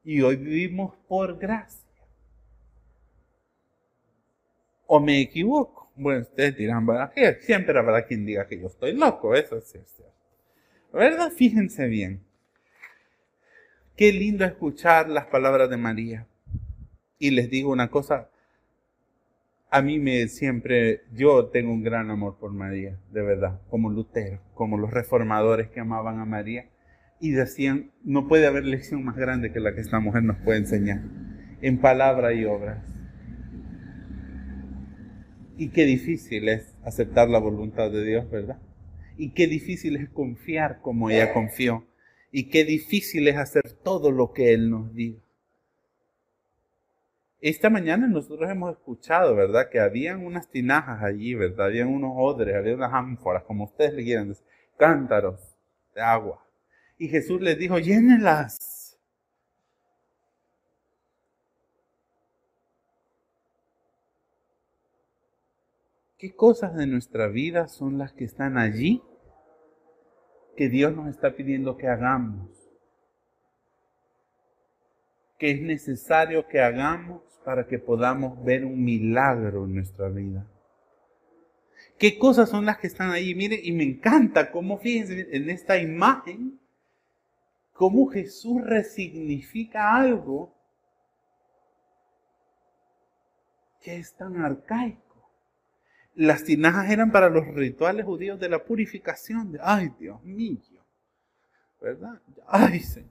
[0.03, 1.87] Y hoy vivimos por gracia.
[4.85, 5.93] ¿O me equivoco?
[5.95, 7.13] Bueno, ustedes dirán, ¿verdad?
[7.39, 10.13] Siempre habrá quien diga que yo estoy loco, eso es cierto.
[10.91, 11.31] ¿Verdad?
[11.31, 12.21] Fíjense bien.
[13.95, 16.27] Qué lindo escuchar las palabras de María.
[17.17, 18.30] Y les digo una cosa,
[19.73, 24.41] a mí me siempre, yo tengo un gran amor por María, de verdad, como Lutero,
[24.53, 26.65] como los reformadores que amaban a María
[27.21, 30.59] y decían, no puede haber lección más grande que la que esta mujer nos puede
[30.59, 31.01] enseñar,
[31.61, 32.83] en palabra y obras.
[35.55, 38.59] Y qué difícil es aceptar la voluntad de Dios, ¿verdad?
[39.17, 41.87] Y qué difícil es confiar como ella confió.
[42.31, 45.19] Y qué difícil es hacer todo lo que Él nos diga.
[47.41, 49.67] Esta mañana nosotros hemos escuchado, ¿verdad?
[49.71, 51.65] Que habían unas tinajas allí, ¿verdad?
[51.65, 54.45] Habían unos odres, había unas ánforas, como ustedes le quieran decir,
[54.77, 55.57] cántaros
[55.95, 56.45] de agua.
[56.99, 58.99] Y Jesús les dijo, llénenlas.
[66.19, 69.01] ¿Qué cosas de nuestra vida son las que están allí
[70.55, 72.60] que Dios nos está pidiendo que hagamos?
[75.41, 80.45] Que es necesario que hagamos para que podamos ver un milagro en nuestra vida.
[81.97, 83.33] ¿Qué cosas son las que están ahí?
[83.33, 86.59] Miren, y me encanta cómo, fíjense en esta imagen,
[87.73, 90.53] cómo Jesús resignifica algo
[93.81, 95.27] que es tan arcaico.
[96.13, 99.53] Las tinajas eran para los rituales judíos de la purificación.
[99.53, 100.85] De, ay, Dios mío.
[101.81, 102.21] ¿Verdad?
[102.45, 103.09] Ay, Señor.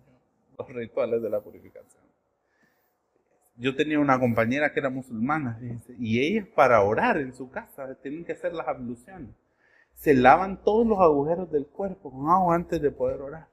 [0.56, 1.99] Los rituales de la purificación.
[3.60, 5.60] Yo tenía una compañera que era musulmana
[5.98, 9.34] y ella para orar en su casa tenían que hacer las abluciones.
[9.92, 13.48] Se lavan todos los agujeros del cuerpo con agua antes de poder orar.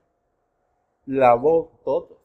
[1.05, 2.21] Lavó todo.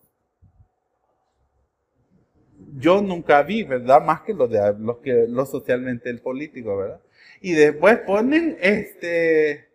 [2.77, 4.01] Yo nunca vi, ¿verdad?
[4.01, 7.01] Más que lo de los que lo socialmente el político, ¿verdad?
[7.40, 9.71] Y después ponen este,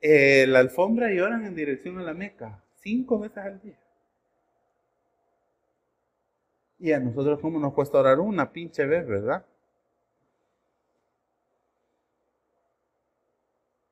[0.00, 3.78] eh, la alfombra y oran en dirección a la Meca, cinco veces al día.
[6.78, 9.44] Y a nosotros, ¿cómo nos cuesta orar una pinche vez, verdad?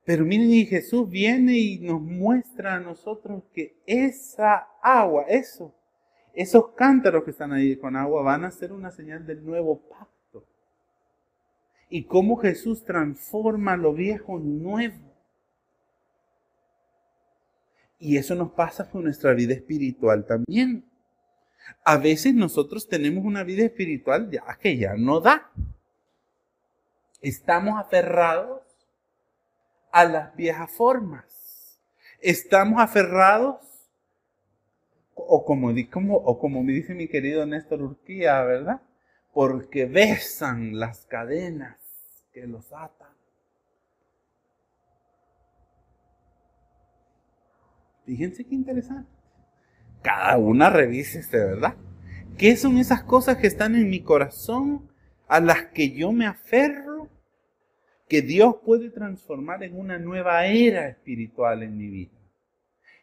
[0.05, 5.75] Pero miren, y Jesús viene y nos muestra a nosotros que esa agua, eso,
[6.33, 10.45] esos cántaros que están ahí con agua van a ser una señal del nuevo pacto
[11.89, 15.07] y cómo Jesús transforma lo viejo en nuevo.
[17.99, 20.85] Y eso nos pasa con nuestra vida espiritual también.
[21.85, 25.51] A veces nosotros tenemos una vida espiritual ya que ya no da.
[27.21, 28.63] Estamos aferrados
[29.93, 31.81] a las viejas formas.
[32.21, 33.57] Estamos aferrados,
[35.15, 38.81] o como, o como me dice mi querido Néstor Urquía, ¿verdad?
[39.37, 41.79] porque besan las cadenas
[42.33, 43.13] que los atan.
[48.07, 49.16] Fíjense qué interesante.
[50.07, 51.75] Cada una revise de ¿verdad?
[52.39, 54.89] ¿Qué son esas cosas que están en mi corazón
[55.27, 57.09] a las que yo me aferro?
[58.09, 62.13] Que Dios puede transformar en una nueva era espiritual en mi vida.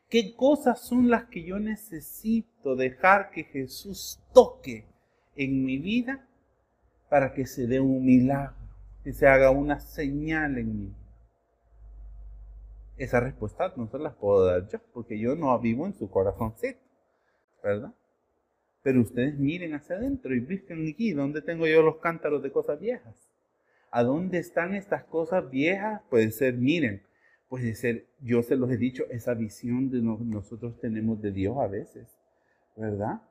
[0.09, 4.85] ¿Qué cosas son las que yo necesito dejar que Jesús toque
[5.35, 6.25] en mi vida
[7.09, 8.55] para que se dé un milagro,
[9.03, 10.95] que se haga una señal en mí.
[12.95, 16.79] Esa respuesta no se la puedo dar yo, porque yo no vivo en su corazoncito,
[17.63, 17.93] ¿verdad?
[18.83, 22.79] Pero ustedes miren hacia adentro y busquen aquí, ¿dónde tengo yo los cántaros de cosas
[22.79, 23.15] viejas?
[23.89, 26.01] ¿A dónde están estas cosas viejas?
[26.09, 27.01] Puede ser, miren,
[27.47, 31.67] puede ser, yo se los he dicho, esa visión de nosotros tenemos de Dios a
[31.67, 32.07] veces,
[32.75, 33.21] ¿verdad?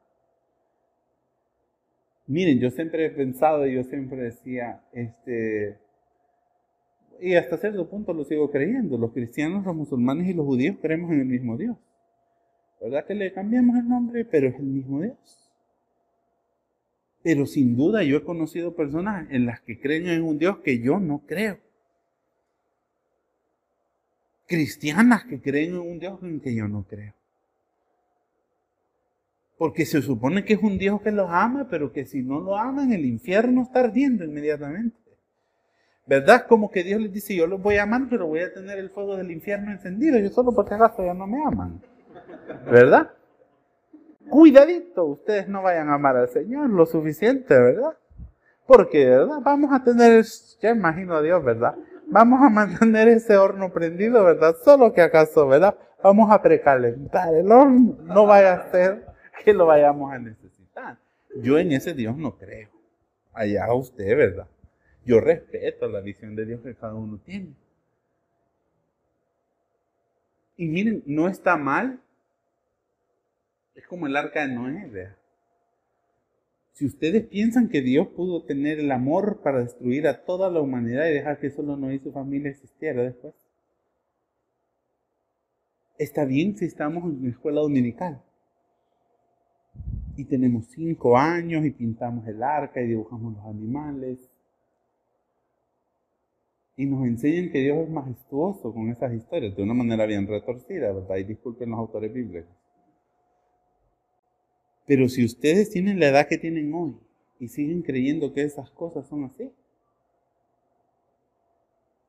[2.26, 5.76] Miren, yo siempre he pensado y yo siempre decía, este,
[7.20, 11.10] y hasta cierto punto lo sigo creyendo, los cristianos, los musulmanes y los judíos creemos
[11.10, 11.76] en el mismo Dios.
[12.82, 14.24] ¿Verdad que le cambiamos el nombre?
[14.24, 15.16] Pero es el mismo Dios.
[17.22, 20.80] Pero sin duda yo he conocido personas en las que creen en un Dios que
[20.80, 21.58] yo no creo.
[24.48, 27.14] Cristianas que creen en un Dios en que yo no creo.
[29.56, 32.56] Porque se supone que es un Dios que los ama, pero que si no lo
[32.56, 34.96] aman, el infierno está ardiendo inmediatamente.
[36.04, 36.48] ¿Verdad?
[36.48, 38.90] Como que Dios les dice, yo los voy a amar, pero voy a tener el
[38.90, 41.80] fuego del infierno encendido, yo solo porque acaso ya no me aman.
[42.64, 43.10] ¿Verdad?
[44.28, 47.96] Cuidadito, ustedes no vayan a amar al Señor lo suficiente, ¿verdad?
[48.66, 49.40] Porque, ¿verdad?
[49.42, 50.24] Vamos a tener,
[50.60, 51.74] ya imagino a Dios, ¿verdad?
[52.06, 54.54] Vamos a mantener ese horno prendido, ¿verdad?
[54.64, 55.76] Solo que acaso, ¿verdad?
[56.02, 59.06] Vamos a precalentar el horno, no vaya a ser
[59.44, 60.98] que lo vayamos a necesitar.
[61.36, 62.68] Yo en ese Dios no creo.
[63.32, 64.46] Allá usted, ¿verdad?
[65.04, 67.54] Yo respeto la visión de Dios que cada uno tiene.
[70.56, 71.98] Y miren, no está mal.
[73.74, 75.14] Es como el arca de Noé.
[76.72, 81.06] Si ustedes piensan que Dios pudo tener el amor para destruir a toda la humanidad
[81.06, 83.34] y dejar que solo Noé y su familia existiera después,
[85.98, 88.22] está bien si estamos en la escuela dominical
[90.16, 94.18] y tenemos cinco años y pintamos el arca y dibujamos los animales
[96.76, 100.92] y nos enseñan que Dios es majestuoso con esas historias de una manera bien retorcida,
[100.92, 101.16] ¿verdad?
[101.16, 102.61] Y disculpen los autores bíblicos.
[104.94, 106.94] Pero si ustedes tienen la edad que tienen hoy
[107.40, 109.50] y siguen creyendo que esas cosas son así,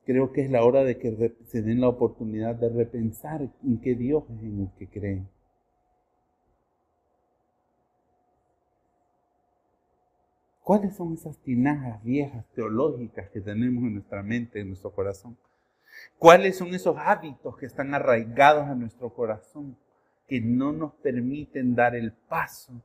[0.05, 3.95] creo que es la hora de que se den la oportunidad de repensar en qué
[3.95, 5.29] Dios es en el que creen.
[10.61, 15.37] ¿Cuáles son esas tinajas viejas teológicas que tenemos en nuestra mente, en nuestro corazón?
[16.19, 19.77] ¿Cuáles son esos hábitos que están arraigados a nuestro corazón
[20.27, 22.81] que no nos permiten dar el paso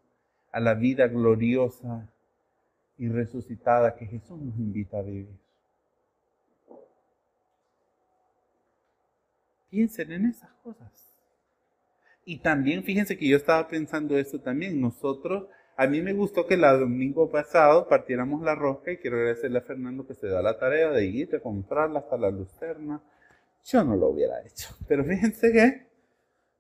[0.52, 2.08] a la vida gloriosa
[2.96, 5.28] y resucitada que Jesús nos invita a vivir?
[9.70, 11.14] Piensen en esas cosas.
[12.24, 14.80] Y también fíjense que yo estaba pensando esto también.
[14.80, 19.58] Nosotros a mí me gustó que el domingo pasado partiéramos la rosca y quiero agradecerle
[19.58, 23.00] a Fernando que se da la tarea de ir a comprarla hasta la lucerna.
[23.64, 24.74] Yo no lo hubiera hecho.
[24.88, 25.87] Pero fíjense que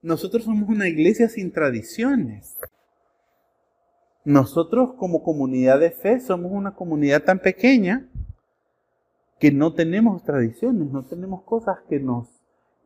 [0.02, 2.56] nosotros somos una iglesia sin tradiciones.
[4.24, 8.08] Nosotros como comunidad de fe somos una comunidad tan pequeña
[9.38, 12.28] que no tenemos tradiciones, no tenemos cosas que nos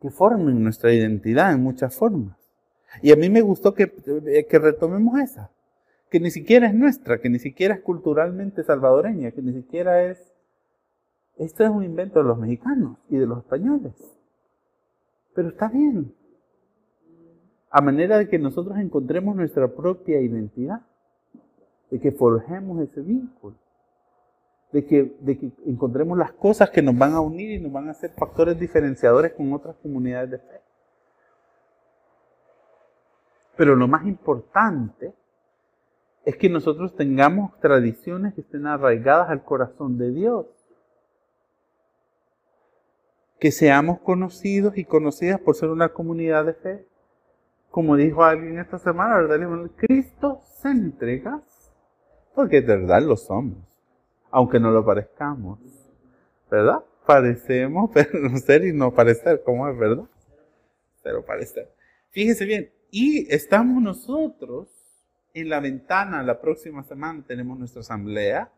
[0.01, 2.37] que formen nuestra identidad en muchas formas.
[3.01, 3.89] Y a mí me gustó que,
[4.49, 5.49] que retomemos esa
[6.13, 10.31] que ni siquiera es nuestra, que ni siquiera es culturalmente salvadoreña, que ni siquiera es...
[11.37, 13.93] Esto es un invento de los mexicanos y de los españoles.
[15.33, 16.13] Pero está bien.
[17.75, 20.81] A manera de que nosotros encontremos nuestra propia identidad,
[21.89, 23.55] de que forjemos ese vínculo,
[24.71, 27.87] de que, de que encontremos las cosas que nos van a unir y nos van
[27.87, 30.61] a hacer factores diferenciadores con otras comunidades de fe.
[33.57, 35.11] Pero lo más importante
[36.25, 40.45] es que nosotros tengamos tradiciones que estén arraigadas al corazón de Dios.
[43.39, 46.92] Que seamos conocidos y conocidas por ser una comunidad de fe.
[47.73, 49.71] Como dijo alguien esta semana, ¿verdad?
[49.77, 51.41] Cristo céntricas,
[52.35, 53.57] porque de verdad lo somos,
[54.29, 55.57] aunque no lo parezcamos,
[56.51, 56.83] ¿verdad?
[57.07, 60.03] Parecemos, pero ser y no parecer, como es verdad,
[61.01, 61.67] pero parecer.
[62.11, 64.69] Fíjese bien, y estamos nosotros
[65.33, 68.51] en la ventana la próxima semana tenemos nuestra asamblea,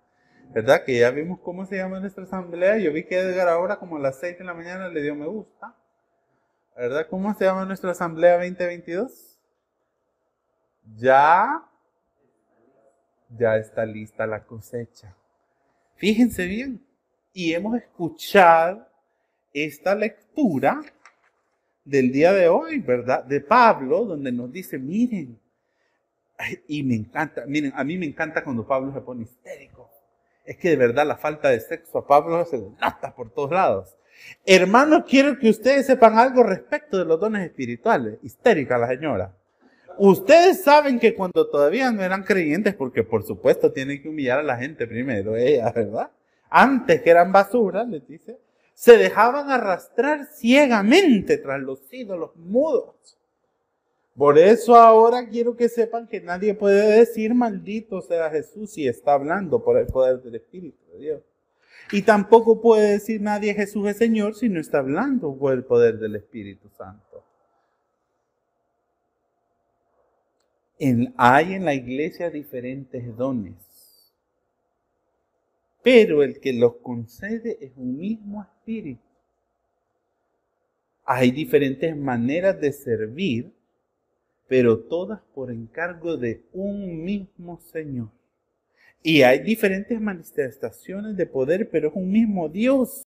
[0.54, 0.84] ¿verdad?
[0.84, 2.80] Que ya vimos cómo se llama nuestra asamblea.
[2.80, 5.26] Yo vi que Edgar ahora como a las 6 de la mañana le dio me
[5.26, 5.74] gusta.
[6.76, 7.08] ¿Verdad?
[7.10, 9.40] ¿Cómo se llama nuestra asamblea 2022?
[10.98, 11.64] Ya,
[13.30, 15.16] ya está lista la cosecha.
[15.96, 16.86] Fíjense bien.
[17.32, 18.86] Y hemos escuchado
[19.54, 20.82] esta lectura
[21.86, 23.24] del día de hoy, ¿verdad?
[23.24, 25.40] De Pablo, donde nos dice, miren,
[26.68, 29.90] y me encanta, miren, a mí me encanta cuando Pablo se pone histérico.
[30.44, 33.52] Es que de verdad la falta de sexo a Pablo se le nota por todos
[33.52, 33.96] lados.
[34.46, 38.20] Hermanos, quiero que ustedes sepan algo respecto de los dones espirituales.
[38.24, 39.36] Histérica la señora.
[39.98, 44.44] Ustedes saben que cuando todavía no eran creyentes, porque por supuesto tienen que humillar a
[44.44, 46.12] la gente primero, ella, ¿verdad?
[46.50, 48.38] Antes que eran basura, les dice,
[48.74, 52.96] se dejaban arrastrar ciegamente tras los ídolos mudos
[54.16, 59.14] por eso ahora quiero que sepan que nadie puede decir maldito sea Jesús si está
[59.14, 61.22] hablando por el poder del Espíritu de Dios.
[61.92, 66.00] Y tampoco puede decir nadie Jesús es Señor si no está hablando por el poder
[66.00, 67.02] del Espíritu Santo.
[71.18, 73.56] hay en la iglesia diferentes dones,
[75.82, 79.02] pero el que los concede es un mismo Espíritu.
[81.06, 83.56] Hay diferentes maneras de servir
[84.48, 88.10] pero todas por encargo de un mismo Señor.
[89.08, 93.06] Y hay diferentes manifestaciones de poder, pero es un mismo Dios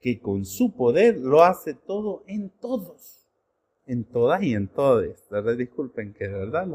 [0.00, 3.26] que con su poder lo hace todo en todos,
[3.84, 5.28] en todas y en todes.
[5.58, 6.68] Disculpen que de verdad,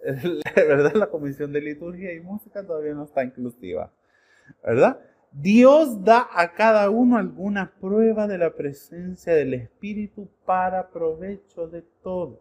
[0.56, 3.92] verdad la Comisión de Liturgia y Música todavía no está inclusiva,
[4.64, 4.98] ¿verdad?
[5.30, 11.82] Dios da a cada uno alguna prueba de la presencia del Espíritu para provecho de
[12.02, 12.40] todos.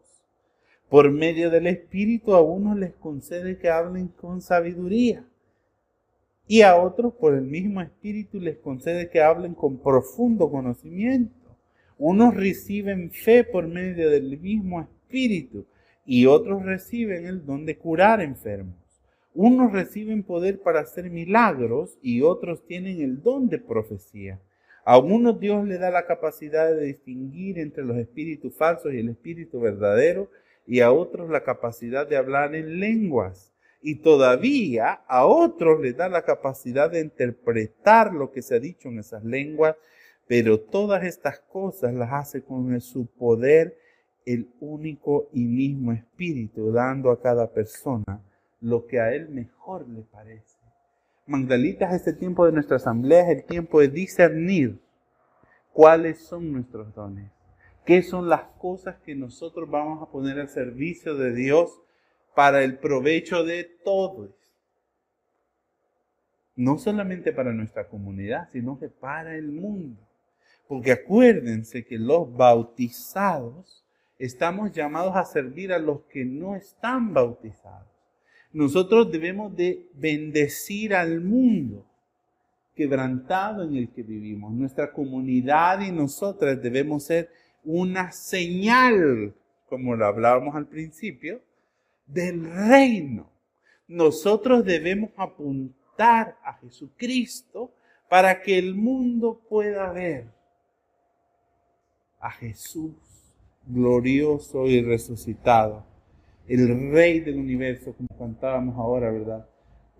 [0.87, 5.25] Por medio del Espíritu a unos les concede que hablen con sabiduría
[6.47, 11.35] y a otros por el mismo Espíritu les concede que hablen con profundo conocimiento.
[11.97, 15.65] Unos reciben fe por medio del mismo Espíritu
[16.05, 18.75] y otros reciben el don de curar enfermos.
[19.33, 24.39] Unos reciben poder para hacer milagros y otros tienen el don de profecía.
[24.85, 29.09] A unos Dios le da la capacidad de distinguir entre los espíritus falsos y el
[29.09, 30.31] espíritu verdadero
[30.65, 36.09] y a otros la capacidad de hablar en lenguas y todavía a otros les da
[36.09, 39.75] la capacidad de interpretar lo que se ha dicho en esas lenguas,
[40.27, 43.77] pero todas estas cosas las hace con su poder
[44.25, 48.21] el único y mismo Espíritu, dando a cada persona
[48.59, 50.57] lo que a él mejor le parece.
[51.25, 54.79] Magdalitas, este tiempo de nuestra asamblea es el tiempo de discernir
[55.71, 57.31] cuáles son nuestros dones,
[57.85, 61.81] qué son las cosas que nosotros vamos a poner al servicio de Dios
[62.37, 64.29] para el provecho de todos.
[66.55, 69.99] No solamente para nuestra comunidad, sino que para el mundo.
[70.67, 73.83] Porque acuérdense que los bautizados
[74.19, 77.89] estamos llamados a servir a los que no están bautizados.
[78.53, 81.87] Nosotros debemos de bendecir al mundo
[82.75, 84.53] quebrantado en el que vivimos.
[84.53, 87.31] Nuestra comunidad y nosotras debemos ser
[87.63, 89.33] una señal,
[89.67, 91.41] como lo hablábamos al principio,
[92.07, 93.29] del reino.
[93.87, 97.71] Nosotros debemos apuntar a Jesucristo
[98.09, 100.27] para que el mundo pueda ver
[102.19, 102.93] a Jesús
[103.67, 105.85] glorioso y resucitado,
[106.47, 109.49] el Rey del universo, como cantábamos ahora, ¿verdad?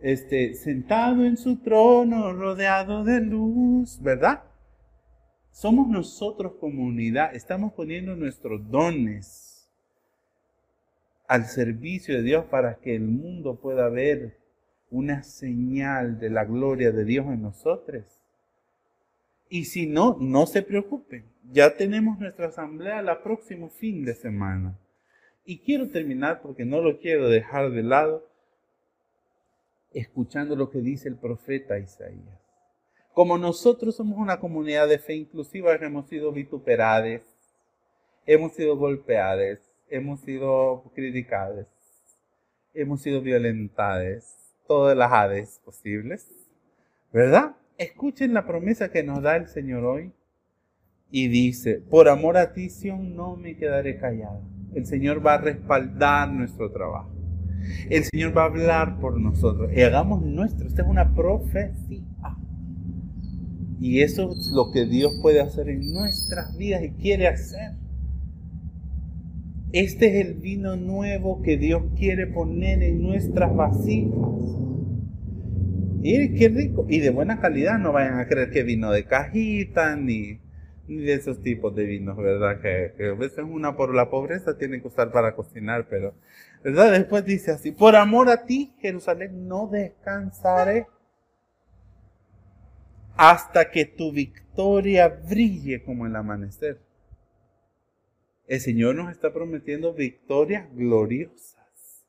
[0.01, 4.43] Este, sentado en su trono, rodeado de luz, ¿verdad?
[5.51, 9.46] Somos nosotros comunidad, estamos poniendo nuestros dones
[11.27, 14.37] al servicio de Dios para que el mundo pueda ver
[14.89, 18.05] una señal de la gloria de Dios en nosotros.
[19.49, 21.25] Y si no, no se preocupen.
[21.51, 24.77] Ya tenemos nuestra asamblea el próximo fin de semana.
[25.45, 28.27] Y quiero terminar porque no lo quiero dejar de lado
[29.93, 32.39] escuchando lo que dice el profeta Isaías.
[33.13, 37.21] Como nosotros somos una comunidad de fe inclusiva, hemos sido vituperados,
[38.25, 39.59] hemos sido golpeados,
[39.89, 41.67] hemos sido criticados,
[42.73, 44.35] hemos sido violentados,
[44.67, 46.29] todas las hades posibles,
[47.11, 47.55] ¿verdad?
[47.77, 50.11] Escuchen la promesa que nos da el Señor hoy
[51.09, 54.41] y dice, por amor a ti, Sion, no me quedaré callado.
[54.73, 57.11] El Señor va a respaldar nuestro trabajo.
[57.89, 59.71] El Señor va a hablar por nosotros.
[59.73, 60.67] Y hagamos nuestro.
[60.67, 62.03] Esta es una profecía.
[63.79, 67.73] Y eso es lo que Dios puede hacer en nuestras vidas y quiere hacer.
[69.79, 74.17] Este es el vino nuevo que Dios quiere poner en nuestras vasijas.
[76.01, 76.87] Y qué rico.
[76.89, 80.39] Y de buena calidad, no vayan a creer que vino de cajita ni,
[80.87, 82.59] de esos tipos de vinos, ¿verdad?
[82.59, 86.15] Que, que, a veces una por la pobreza tiene que usar para cocinar, pero,
[86.63, 86.93] ¿verdad?
[86.93, 90.87] Después dice así, por amor a ti, Jerusalén, no descansaré
[93.15, 96.86] hasta que tu victoria brille como el amanecer.
[98.47, 102.05] El Señor nos está prometiendo victorias gloriosas.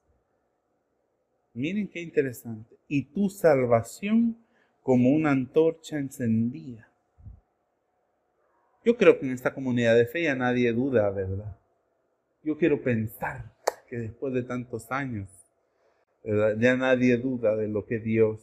[1.52, 2.76] Miren qué interesante.
[2.86, 4.38] Y tu salvación
[4.82, 6.88] como una antorcha encendida.
[8.84, 11.58] Yo creo que en esta comunidad de fe ya nadie duda, ¿verdad?
[12.44, 13.52] Yo quiero pensar
[13.88, 15.28] que después de tantos años,
[16.24, 18.40] ya nadie duda de lo que Dios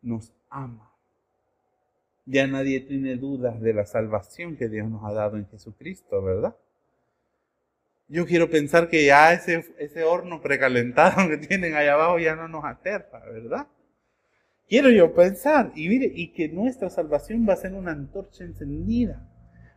[0.00, 0.95] nos ama
[2.26, 6.56] ya nadie tiene dudas de la salvación que Dios nos ha dado en Jesucristo, ¿verdad?
[8.08, 12.48] Yo quiero pensar que ya ese, ese horno precalentado que tienen allá abajo ya no
[12.48, 13.66] nos aterra, ¿verdad?
[14.68, 19.24] Quiero yo pensar, y mire, y que nuestra salvación va a ser una antorcha encendida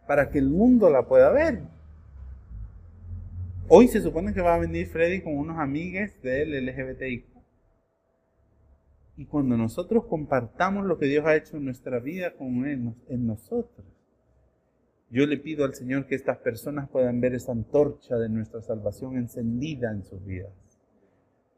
[0.07, 1.61] para que el mundo la pueda ver.
[3.67, 7.23] Hoy se supone que va a venir Freddy con unos amigues del LGBTI.
[9.20, 13.28] Y cuando nosotros compartamos lo que Dios ha hecho en nuestra vida con él, en
[13.28, 13.86] nosotros,
[15.09, 19.17] yo le pido al Señor que estas personas puedan ver esa antorcha de nuestra salvación
[19.17, 20.53] encendida en sus vidas.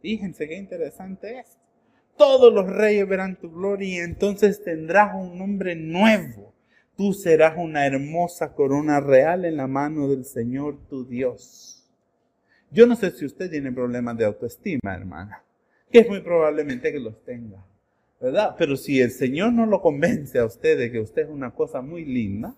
[0.02, 1.60] Fíjense qué interesante es.
[2.18, 6.56] Todos los reyes verán tu gloria y entonces tendrás un nombre nuevo.
[6.98, 11.88] Tú serás una hermosa corona real en la mano del Señor tu Dios.
[12.72, 15.44] Yo no sé si usted tiene problemas de autoestima, hermana,
[15.92, 17.64] que es muy probablemente que los tenga,
[18.20, 18.56] ¿verdad?
[18.58, 21.82] Pero si el Señor no lo convence a usted de que usted es una cosa
[21.82, 22.56] muy linda,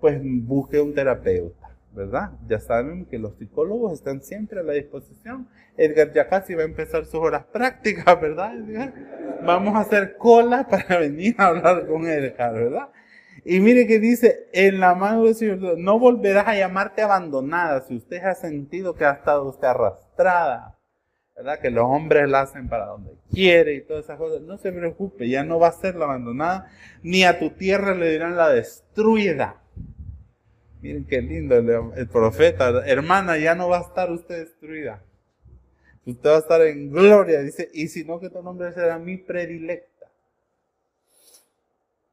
[0.00, 2.30] pues busque un terapeuta, ¿verdad?
[2.46, 5.48] Ya saben que los psicólogos están siempre a la disposición.
[5.76, 8.94] Edgar ya casi va a empezar sus horas prácticas, ¿verdad, Edgar?
[9.44, 12.88] Vamos a hacer cola para venir a hablar con Edgar, ¿verdad?
[13.44, 17.96] Y mire que dice, en la mano del Señor, no volverás a llamarte abandonada si
[17.96, 20.77] usted ha sentido que ha estado usted arrastrada,
[21.38, 21.60] ¿verdad?
[21.60, 24.42] Que los hombres la hacen para donde quiere y todas esas cosas.
[24.42, 26.70] No se preocupe, ya no va a ser la abandonada,
[27.02, 29.62] ni a tu tierra le dirán la destruida.
[30.82, 35.02] Miren qué lindo el, profeta, hermana, ya no va a estar usted destruida.
[36.04, 39.16] Usted va a estar en gloria, dice, y si no que tu nombre será mi
[39.16, 39.98] predilecto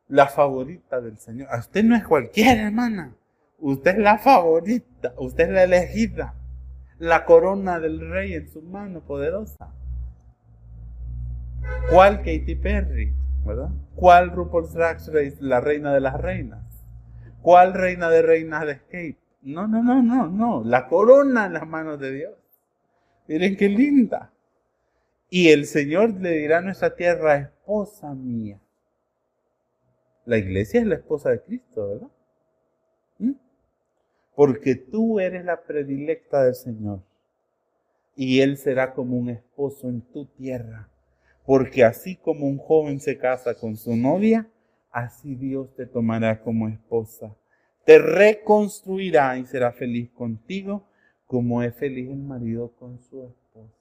[0.08, 1.48] la favorita del Señor.
[1.58, 3.16] Usted no es cualquiera, hermana.
[3.60, 6.36] Usted es la favorita, usted es la elegida.
[7.00, 9.74] La corona del rey en su mano poderosa.
[11.90, 13.14] ¿Cuál Katy Perry?
[13.46, 13.70] ¿Verdad?
[13.96, 16.64] ¿Cuál RuPaul's Drag Race, la reina de las reinas?
[17.42, 19.18] ¿Cuál reina de reinas de Escape?
[19.42, 20.64] No, no, no, no, no.
[20.64, 22.34] La corona en las manos de Dios.
[23.28, 24.32] Miren qué linda.
[25.30, 28.60] Y el Señor le dirá a nuestra tierra, esposa mía.
[30.26, 32.08] La iglesia es la esposa de Cristo, ¿verdad?
[33.20, 33.32] ¿Mm?
[34.36, 37.02] Porque tú eres la predilecta del Señor.
[38.16, 40.90] Y Él será como un esposo en tu tierra.
[41.46, 44.48] Porque así como un joven se casa con su novia,
[44.92, 47.36] así Dios te tomará como esposa.
[47.86, 50.88] Te reconstruirá y será feliz contigo
[51.28, 53.72] como es feliz el marido con su esposa.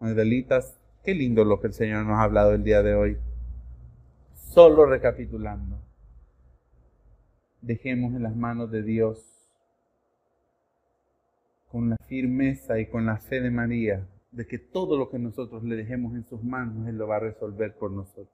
[0.00, 3.18] Magdalitas, Qué lindo lo que el Señor nos ha hablado el día de hoy.
[4.34, 5.80] Solo recapitulando,
[7.62, 9.24] dejemos en las manos de Dios
[11.70, 15.62] con la firmeza y con la fe de María de que todo lo que nosotros
[15.62, 18.28] le dejemos en sus manos, Él lo va a resolver por nosotros.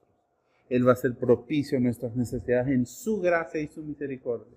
[0.68, 4.56] Él va a ser propicio a nuestras necesidades en su gracia y su misericordia.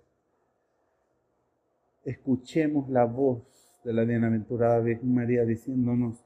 [2.06, 3.44] Escuchemos la voz
[3.84, 6.24] de la bienaventurada Virgen María diciéndonos,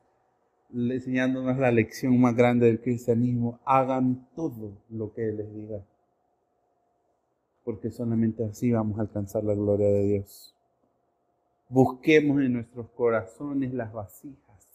[0.74, 5.86] enseñándonos la lección más grande del cristianismo, hagan todo lo que Él les diga.
[7.66, 10.56] Porque solamente así vamos a alcanzar la gloria de Dios.
[11.68, 14.68] Busquemos en nuestros corazones las vasijas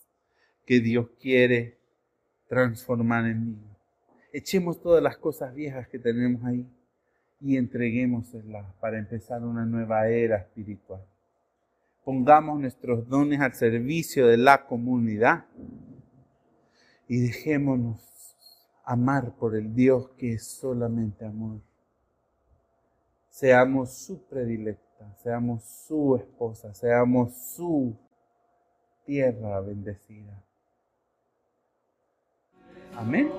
[0.66, 1.78] que Dios quiere
[2.48, 3.58] transformar en mí.
[4.32, 6.66] Echemos todas las cosas viejas que tenemos ahí
[7.40, 11.00] y entreguémoselas para empezar una nueva era espiritual.
[12.04, 15.46] Pongamos nuestros dones al servicio de la comunidad
[17.08, 18.36] y dejémonos
[18.84, 21.60] amar por el Dios que es solamente amor.
[23.40, 27.96] Seamos su predilecta, seamos su esposa, seamos su
[29.06, 30.44] tierra bendecida.
[32.94, 33.30] Amén.